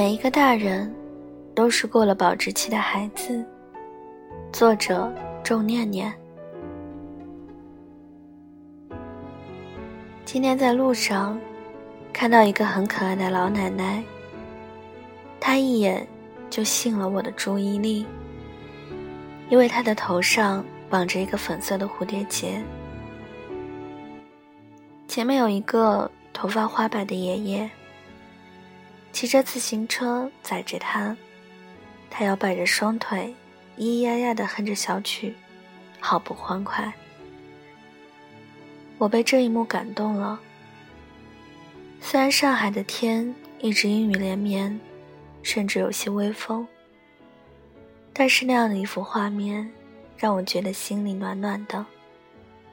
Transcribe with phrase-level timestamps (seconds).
[0.00, 0.90] 每一个大人，
[1.54, 3.44] 都是过了保质期的孩子。
[4.50, 5.12] 作者：
[5.44, 6.10] 仲念念。
[10.24, 11.38] 今天在路上，
[12.14, 14.02] 看到一个很可爱的老奶奶，
[15.38, 16.08] 她一眼
[16.48, 18.06] 就吸引了我的注意力，
[19.50, 22.58] 因为她的头上绑着一个粉色的蝴蝶结，
[25.06, 27.70] 前面有一个头发花白的爷爷。
[29.12, 31.16] 骑着自行车载着他，
[32.08, 33.34] 他摇摆着双腿，
[33.76, 35.34] 咿咿呀呀地哼着小曲，
[35.98, 36.92] 好不欢快。
[38.98, 40.40] 我被这一幕感动了。
[42.00, 44.78] 虽然上海的天一直阴雨连绵，
[45.42, 46.66] 甚至有些微风，
[48.12, 49.70] 但是那样的一幅画面，
[50.16, 51.84] 让我觉得心里暖暖的，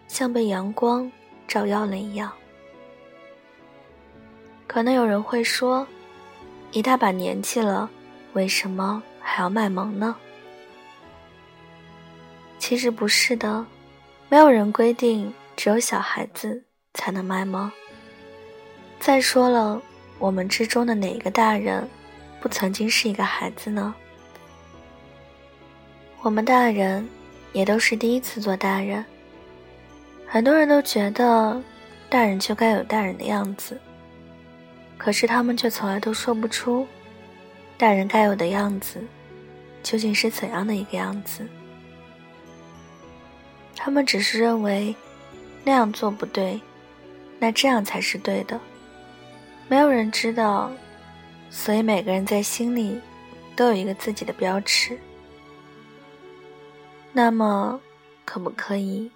[0.07, 1.11] 像被阳光
[1.47, 2.31] 照耀了一样。
[4.65, 5.85] 可能有人会说。
[6.71, 7.89] 一大把年纪了，
[8.33, 10.15] 为什么还要卖萌呢？
[12.59, 13.65] 其实不是的，
[14.29, 17.71] 没有人规定只有小孩子才能卖萌。
[18.99, 19.81] 再说了，
[20.19, 21.87] 我们之中的哪一个大人，
[22.41, 23.95] 不曾经是一个孩子呢？
[26.21, 27.07] 我们大人
[27.53, 29.05] 也都是第一次做大人。
[30.27, 31.61] 很多人都觉得，
[32.09, 33.79] 大人就该有大人的样子。
[34.97, 36.87] 可是他们却从来都说不出，
[37.77, 39.01] 大人该有的样子，
[39.83, 41.47] 究竟是怎样的一个样子？
[43.75, 44.93] 他们只是认为
[45.63, 46.59] 那样做不对，
[47.39, 48.59] 那这样才是对的。
[49.69, 50.71] 没有人知道，
[51.49, 52.99] 所以每个人在心里
[53.55, 54.97] 都有一个自己的标尺。
[57.13, 57.79] 那么，
[58.25, 59.11] 可不可以？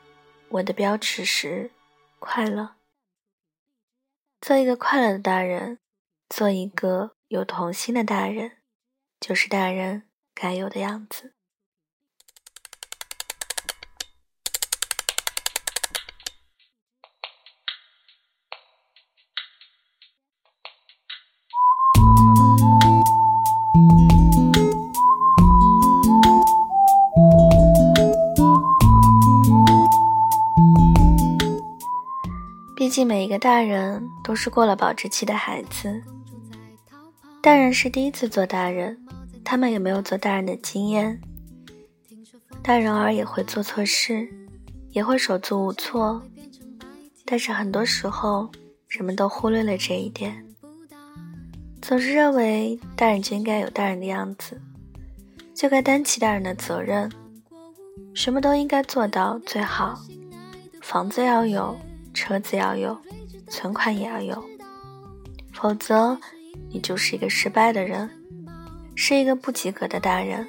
[0.50, 1.72] 我的标尺是
[2.20, 2.70] 快乐。
[4.42, 5.78] 做一个快乐的大人，
[6.28, 8.58] 做一个有童心的大人，
[9.20, 11.36] 就是大人该有的样子。
[32.92, 36.04] 毕竟每一个大人都是过了保质期的孩子，
[37.42, 39.00] 大人是第一次做大人，
[39.46, 41.18] 他们也没有做大人的经验。
[42.62, 44.28] 大人儿也会做错事，
[44.90, 46.22] 也会手足无措，
[47.24, 48.52] 但是很多时候
[48.90, 50.46] 人们都忽略了这一点，
[51.82, 54.60] 总是认为大人就应该有大人的样子，
[55.56, 57.10] 就该担起大人的责任，
[58.14, 59.98] 什么都应该做到最好，
[60.82, 61.74] 房子要有。
[62.14, 62.98] 车子要有，
[63.48, 64.44] 存款也要有，
[65.54, 66.18] 否则
[66.70, 68.10] 你就是一个失败的人，
[68.96, 70.48] 是一个不及格的大人。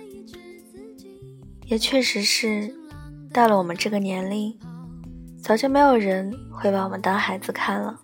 [1.66, 2.74] 也确实是，
[3.32, 4.58] 到了我们这个年龄，
[5.40, 7.98] 早就没有人会把我们当孩子看了。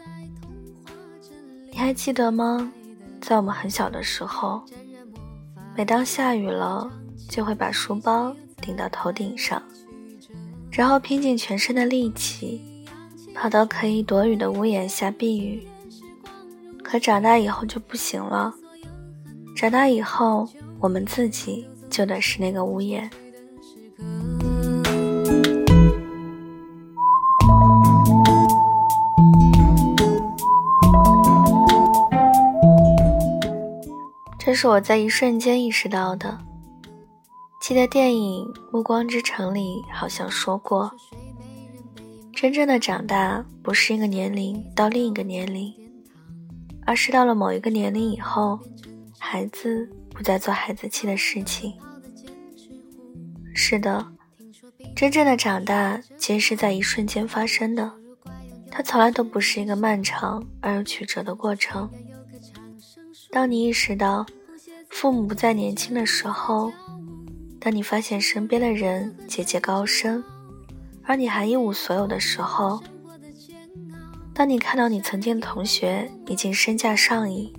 [1.70, 2.72] 你还记得吗？
[3.20, 4.62] 在我们很小的时候，
[5.76, 6.90] 每当下雨了，
[7.28, 9.62] 就会把书包顶到头顶上，
[10.70, 12.64] 然后拼尽全身的力气。
[13.40, 15.64] 跑到可以躲雨的屋檐下避雨，
[16.82, 18.52] 可长大以后就不行了。
[19.54, 20.48] 长大以后，
[20.80, 23.08] 我们自己就得是那个屋檐。
[34.36, 36.36] 这是我在一瞬间意识到的。
[37.60, 40.90] 记得电影《暮光之城》里好像说过。
[42.40, 45.74] 真正的长大，不是一个年龄到另一个年龄，
[46.86, 48.56] 而是到了某一个年龄以后，
[49.18, 51.74] 孩子不再做孩子气的事情。
[53.52, 54.06] 是的，
[54.94, 57.92] 真正的长大其实是在一瞬间发生的，
[58.70, 61.90] 它从来都不是一个漫长而又曲折的过程。
[63.32, 64.24] 当你意识到
[64.90, 66.72] 父母不再年轻的时候，
[67.58, 70.22] 当你发现身边的人节节高升。
[71.08, 72.82] 而你还一无所有的时候，
[74.34, 77.50] 当你看到你曾经的同学已经身价上亿，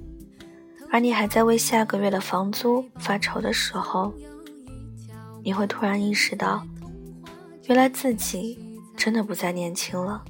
[0.92, 4.14] 而你还在为下个月的房租发愁的时候，
[5.44, 6.64] 你会突然意识到，
[7.66, 8.60] 原来自己
[8.96, 10.24] 真的不再年轻了。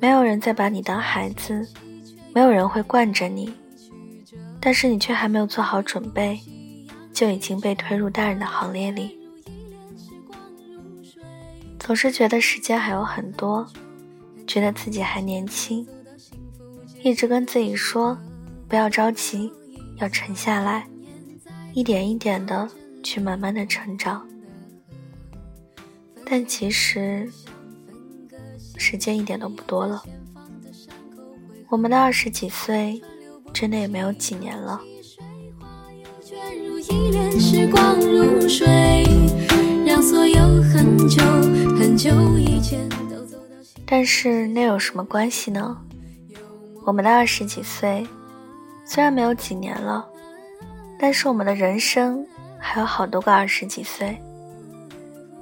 [0.00, 1.68] 没有人再把你当孩子，
[2.34, 3.52] 没有人会惯着你，
[4.58, 6.40] 但是你却还没有做好准备，
[7.12, 9.18] 就已经被推入大人的行列里。
[11.84, 13.66] 总是觉得时间还有很多，
[14.46, 15.84] 觉得自己还年轻，
[17.02, 18.16] 一直跟自己说
[18.68, 19.52] 不要着急，
[19.96, 20.86] 要沉下来，
[21.74, 22.68] 一点一点的
[23.02, 24.24] 去慢慢的成长。
[26.24, 27.28] 但其实，
[28.76, 30.04] 时间一点都不多了。
[31.68, 33.02] 我们的二十几岁，
[33.52, 34.80] 真的也没有几年了。
[43.86, 45.76] 但是那有什么关系呢？
[46.84, 48.06] 我们的二十几岁，
[48.84, 50.06] 虽然没有几年了，
[50.98, 52.26] 但是我们的人生
[52.58, 54.16] 还有好多个二十几岁。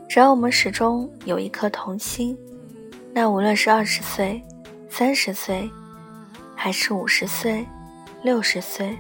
[0.09, 2.37] 只要我们始终有一颗童心，
[3.13, 4.43] 那无论是二十岁、
[4.89, 5.71] 三十岁。
[6.63, 7.67] 还是五十岁、
[8.23, 8.95] 六十岁，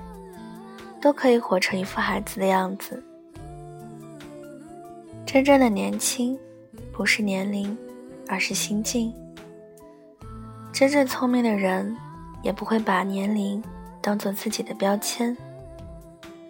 [0.98, 3.04] 都可以活成一副孩子的样子。
[5.32, 6.36] 真正的年轻，
[6.92, 7.78] 不是年龄，
[8.26, 9.14] 而是心境。
[10.72, 11.96] 真正聪明的人，
[12.42, 13.62] 也不会把年龄
[14.02, 15.36] 当做自己的标签，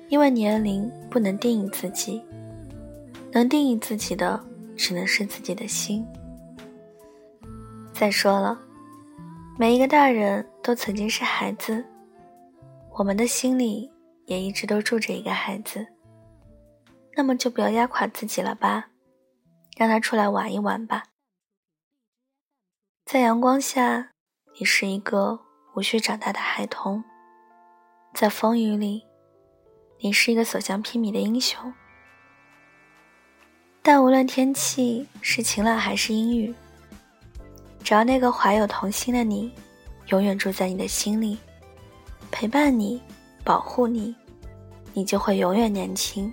[0.08, 2.22] 因为年龄不能定义自己，
[3.30, 4.42] 能定义自己的，
[4.78, 6.02] 只能是自己的心。
[7.92, 8.58] 再说了。
[9.58, 11.84] 每一个大人都曾经是孩子，
[12.96, 13.90] 我们的心里
[14.24, 15.86] 也一直都住着一个孩子。
[17.16, 18.90] 那么就不要压垮自己了吧，
[19.76, 21.04] 让他出来玩一玩吧。
[23.04, 24.12] 在阳光下，
[24.58, 25.40] 你是一个
[25.74, 27.02] 无需长大的孩童；
[28.14, 29.04] 在风雨里，
[29.98, 31.72] 你是一个所向披靡的英雄。
[33.82, 36.54] 但无论天气是晴朗还是阴雨。
[37.82, 39.52] 只要那个怀有童心的你，
[40.08, 41.38] 永远住在你的心里，
[42.30, 43.02] 陪伴你，
[43.42, 44.14] 保护你，
[44.92, 46.32] 你就会永远年轻。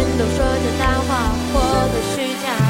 [0.00, 1.60] 人都说着大话，活
[1.92, 2.69] 得虚假。